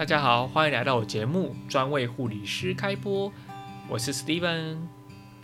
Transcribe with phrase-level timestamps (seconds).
[0.00, 3.30] 大家好，欢迎来到我节目，专为护理师开播。
[3.86, 4.78] 我是 Steven。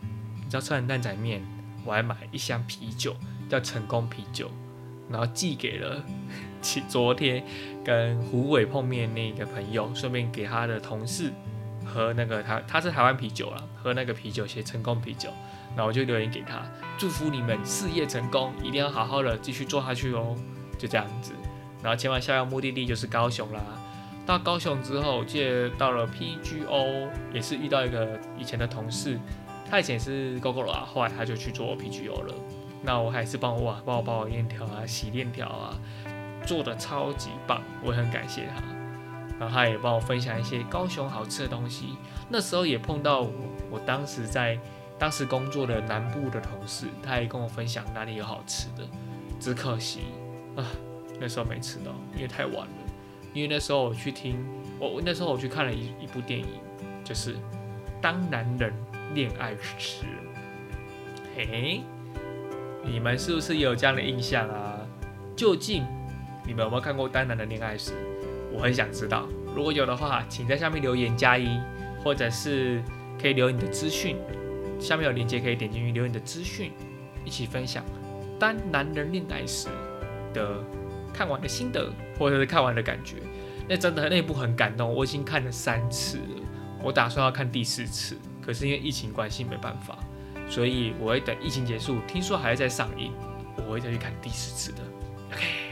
[0.03, 1.43] 你知道吃完蛋仔面，
[1.85, 3.15] 我还买一箱啤酒，
[3.51, 4.51] 叫成功啤酒，
[5.11, 6.03] 然后寄给了
[6.89, 7.45] 昨天
[7.85, 11.31] 跟胡伟碰面那个朋友，顺便给他的同事
[11.85, 15.29] 喝那个他他是台湾啤酒啦，喝那个啤酒写成功啤酒，
[15.77, 16.63] 然后我就留言给他，
[16.97, 20.35] 祝福你们事业成功，一定要好好的继续做下去哦，
[20.79, 21.35] 就这样子。
[21.83, 23.61] 然后前往下一个目的地就是高雄啦。
[24.27, 29.19] 到高雄之后，记得到了 PGO，也是遇到一个以前的同事，
[29.71, 32.35] 他以前是 GoGo 啊，后来他就去做 PGO 了。
[32.83, 35.79] 那我还是帮我哇，帮我帮我链条啊，洗链条啊，
[36.45, 38.63] 做的超级棒，我很感谢他。
[39.39, 41.97] 然后他也帮我分享一些高雄好吃的东西。
[42.29, 43.31] 那时候也碰到我，
[43.71, 44.59] 我当时在
[44.99, 48.83] 当时工作的南部的同事，他也跟我分享哪里有好吃的，
[49.39, 50.01] 只可惜
[50.57, 50.65] 啊，
[51.21, 52.86] 那时候没吃到，因为太晚了。
[53.37, 54.43] 因为那时候我去听，
[54.81, 56.47] 我那时候我去看了一一部电影，
[57.05, 57.35] 就是
[58.01, 58.73] 《当男人
[59.13, 60.05] 恋爱时》。
[61.37, 61.83] 嘿，
[62.83, 64.81] 你们是不是也有这样的印象啊？
[65.37, 65.85] 究竟
[66.47, 67.91] 你们有没有看过《当男人恋爱时》？
[68.55, 69.29] 我很想知道。
[69.55, 71.61] 如果有的话，请在下面留言加一，
[72.03, 72.83] 或者是
[73.21, 74.17] 可以留你的资讯，
[74.81, 76.73] 下面有链接可以点进去留你的资讯，
[77.23, 77.85] 一起分享
[78.39, 79.69] 《当男人恋爱时》
[80.33, 80.65] 的。
[81.17, 83.17] 看完的心得，或者是看完的感觉，
[83.67, 84.93] 那真的那部很感动。
[84.93, 86.43] 我已经看了三次了，
[86.83, 89.99] 我打算要看第四次，可是因为疫情关系没办法，
[90.49, 93.13] 所以我会等疫情结束，听说还会再上映，
[93.67, 94.83] 我会再去看第四次的。
[95.33, 95.66] OK。